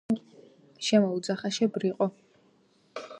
შემოუძახა:- 0.87 1.51
შე 1.59 1.69
ბრიყვო! 1.77 2.09